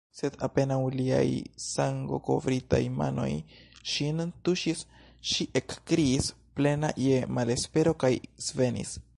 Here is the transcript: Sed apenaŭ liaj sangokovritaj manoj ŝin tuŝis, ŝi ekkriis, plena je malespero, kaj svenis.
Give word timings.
Sed 0.19 0.35
apenaŭ 0.45 0.77
liaj 0.99 1.25
sangokovritaj 1.63 2.79
manoj 2.95 3.29
ŝin 3.91 4.25
tuŝis, 4.49 4.83
ŝi 5.33 5.49
ekkriis, 5.63 6.33
plena 6.61 6.93
je 7.07 7.23
malespero, 7.39 7.99
kaj 8.07 8.13
svenis. 8.49 9.01